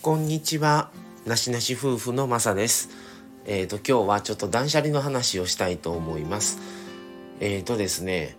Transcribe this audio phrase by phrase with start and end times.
[0.00, 0.90] こんにちは。
[1.26, 2.90] なしなし夫婦のまさです。
[3.46, 6.60] えっ、と、今日はちょっと断捨離の話をしたいと思います。
[7.40, 8.36] えっ、とですね、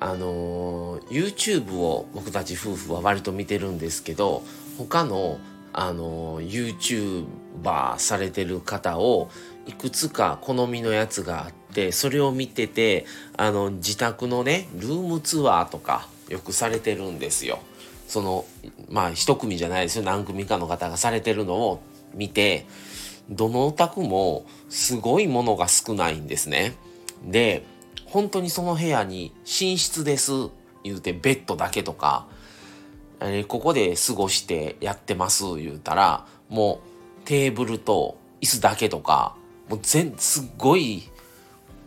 [0.00, 4.42] あのー YouTube を僕たち夫婦は割と見てるんですけど、
[4.76, 5.38] 他の、
[5.72, 9.30] あの YouTuber されてる方を
[9.66, 13.06] いくつか好みのやつがあって、それを見てて、
[13.36, 17.60] あの、自宅のね、ルームツアーとかよくされてるんですよ。
[18.08, 18.44] その
[18.88, 21.82] まあ一組じゃないですよ何組かの方がされてるのを
[22.14, 22.66] 見て
[23.30, 26.74] どのお宅もすごいものが少ないんですね。
[27.24, 27.64] で
[28.06, 30.32] 本当にその部屋に寝室です
[30.84, 32.26] 言うてベッドだけとか、
[33.20, 36.80] えーここで過ごしてやってます言うたらも
[37.24, 39.34] うテーブルと椅子だけとか
[39.68, 41.10] もう全すっごい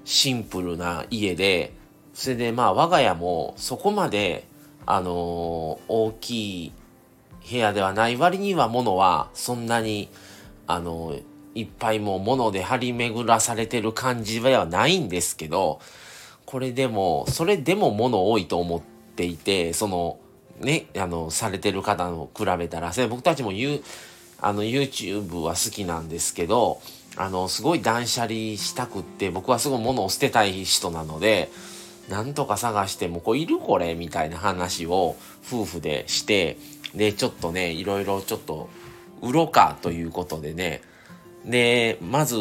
[0.04, 1.74] シンプルな家で
[2.14, 4.48] それでまあ我が家もそこまで
[4.86, 5.14] あのー
[5.88, 6.74] 大きい
[7.50, 10.10] 部屋ではない割には物はそんなに
[10.68, 11.18] あの
[11.56, 15.80] いっぱいもう物で張り巡らされてる感じではないんですけど
[16.46, 18.82] これでもそれでも物多いと思っ
[19.16, 20.20] ていてその
[20.60, 23.82] ねあのされてる方の比べたらそれ僕たちも言う
[24.40, 26.80] あの YouTube は好きなんですけど
[27.16, 31.50] あのすごい断捨離したくって僕はすごい物を捨てたい人なので
[32.10, 36.58] なんとか探してもこういるこれみたいな話を夫婦でして
[36.96, 38.70] でちょっとねいろいろちょっと
[39.22, 40.82] 売ろうかということでね。
[41.46, 42.38] でまず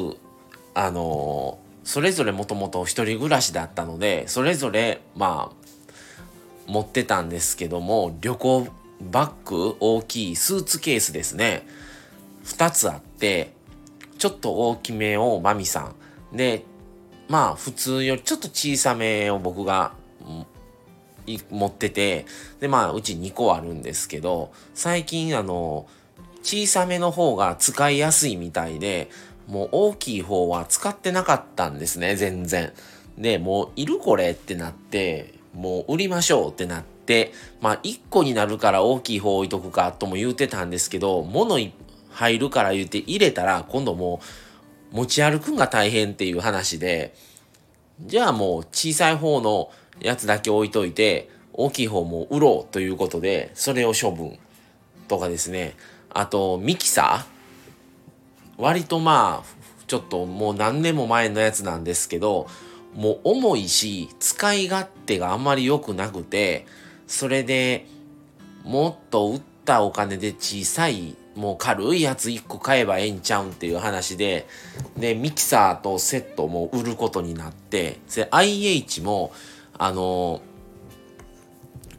[0.75, 8.69] あのそれぞれもともと一人暮らしだったのでそれぞれまあ持ってたんですけども旅行
[9.01, 11.67] バッグ大きいスーツケースですね。
[12.45, 13.53] 2つあって
[14.19, 15.93] ちょっと大きめをマミさ
[16.33, 16.37] ん。
[16.37, 16.65] で
[17.29, 19.93] まあ普通よりちょっと小さめを僕が
[21.51, 22.27] 持ってて
[22.61, 25.87] でまあうち2個あるんですけど最近あの
[26.43, 29.11] 小さめの方が使いやすいみたいで
[29.49, 32.73] もう大きい方は使ってなかったんですね全然。
[33.19, 41.59] でもういるこれってなってもう売りましょうってなってまあ1個になるから大きい方置いとくかとも言うてたんですけど物
[42.11, 44.21] 入るから言って入れたら今度も
[44.93, 47.15] う持ち歩くんが大変っていう話で
[48.01, 49.71] じゃあもう小さい方の
[50.01, 54.39] やつだけ置いといて大きい方も売ろうということでそれを処分
[55.09, 55.75] とかですね。
[56.11, 57.37] あとミキサー。
[58.59, 62.49] 割とまあちょっともう何年も前のやつなんですけど
[62.95, 66.67] もう重いし使い勝手があんまり良くなくて
[67.07, 67.87] それで
[68.65, 74.47] もっと売ったお金で小さいもう軽いやつ1個買えばええんちゃうんっていう話で
[74.97, 77.99] でミキサーとセットも売ることになって
[78.31, 79.33] IH も
[79.79, 80.41] あの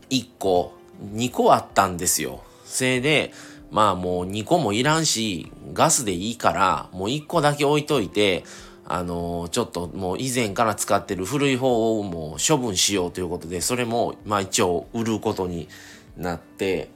[0.10, 0.74] 1個
[1.14, 2.44] 2個あったんですよ。
[2.66, 3.32] それで
[3.72, 8.44] まあもう2個もいらんしガスでいいからもう1個だけ置いといて
[8.86, 15.68] あのちょっともう以前から使ってる古い方をもう処分しようということでそれもまあ一応売ることに
[16.16, 16.90] なって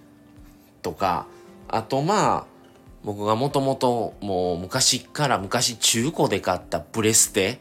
[0.81, 1.27] とか
[1.67, 2.45] あとまあ
[3.03, 7.59] 僕がもともともう昔から昔中古で買ったプレステ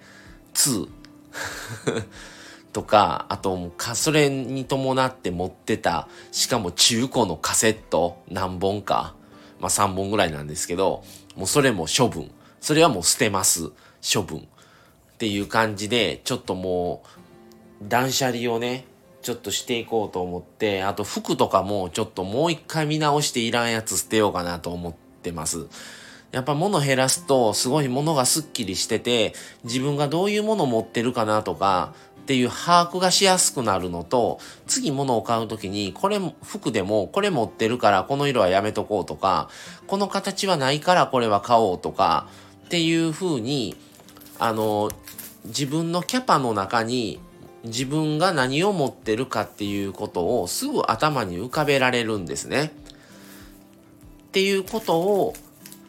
[0.55, 0.89] 2
[2.73, 9.15] とかあとかそれに伴って持ってたしかも中古のカセット何本か
[9.59, 11.03] まあ3本ぐらいなんですけど
[11.37, 12.31] もうそれも処分。
[12.61, 13.71] それはもう捨てます。
[14.03, 14.39] 処分。
[14.41, 14.43] っ
[15.19, 17.03] ていう感じでちょっとも
[17.83, 18.85] う断捨離をね
[19.23, 25.67] ちょっとしていこうと思ってあと服とかもちょっともう一回見直していらんやつ捨てようかなと思ってます。
[26.33, 31.93] やっぱ物減らすとすごい物がスッキリしてて自分がどういうもの持ってるかなとか
[32.31, 39.51] っていう把握がしやすくなるのと次物を買う時にこれ服でもこれ持ってるからこの色はやめとこうとか
[39.89, 42.29] この形はないからこれは買おうとか
[42.67, 43.75] っていう風に
[44.39, 44.93] あの
[45.47, 47.19] 自分のキャパの中に
[47.65, 52.71] 自分が何を持ってるかっていうことをすぐ頭に浮かべられるんですね。
[54.29, 55.35] っていうことを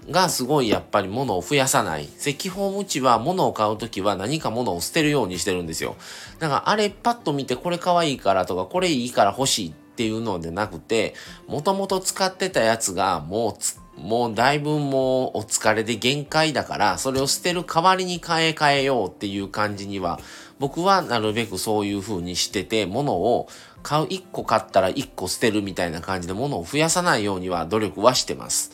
[0.10, 2.08] がすごいやっぱり物を増やさない。
[2.08, 5.96] 基本うちは物を買うときは何か物を捨てるようにしてるんですよ。
[6.40, 11.14] だからあれパッと見てこれ可愛いからとかこれいいから欲しいっていうのでなくて、
[11.48, 20.20] もともと使ってたやつがもうつもうだいぶもうお疲れで限界だから、それを捨てる代わりに買え替えようっていう感じには、
[20.60, 23.48] 僕はなるべくそういう風にしてて、物を
[23.84, 28.72] 買う、1個買ったら1個捨てるみたいな感じで物を増やさないようには努力はしてます。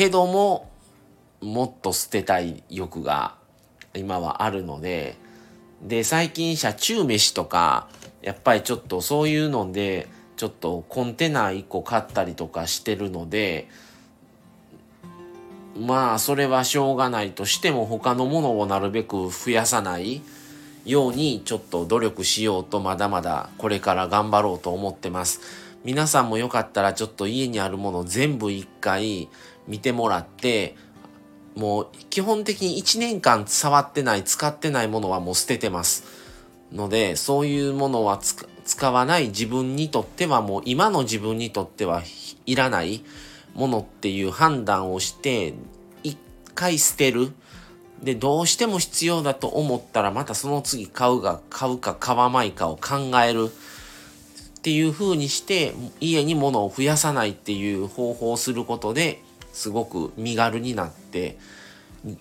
[0.00, 0.70] けども、
[1.42, 3.34] もっと捨てたい欲が
[3.92, 5.18] 今はあるので、
[5.82, 7.86] で、最近車中飯とか、
[8.22, 10.08] やっぱりちょっとそういうので、
[10.38, 13.68] ちょっとコンテナ1個買ったりとかしてるので、
[15.78, 20.22] まあそれはしょうがないとしても他のものをなるべく増やさない
[20.86, 25.42] ようにちょっと努力しようとまだまだこれから頑張ろうと思ってます。
[25.84, 29.28] 皆さんもよかったらちょっと家にあるもの全部一回
[29.70, 30.76] 見てもらって
[31.56, 36.04] もう基本的に1年間触ってない使ってないものはもう捨ててます。
[36.72, 38.18] のでそういうものは
[38.64, 42.02] 使わない自分にとってはもう今の自分にとっては
[42.46, 43.04] いらない
[43.54, 45.54] ものっていう判断をして
[46.02, 46.18] 一
[46.54, 47.32] 回捨てる。
[48.02, 53.50] でどうしても必要だと思ったらまたその次買うが買うか買わないかを考える。
[54.60, 59.22] っていう風にして家に物を増やさないっていう方法をすることで
[59.52, 61.38] すごく身軽になって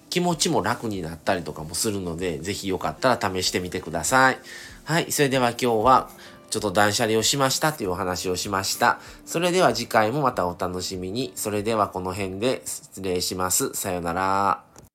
[0.10, 4.40] 気持ちも楽になったりとかもするので是非よかったら試してみてください。
[4.84, 6.10] はい、それでは今日は
[6.50, 9.00] ちょっと断捨離をしましたというお話をしました。
[9.26, 11.32] それでは次回もまたお楽しみに。
[11.36, 13.74] それではこの辺で失礼します。
[13.74, 14.89] さよなら。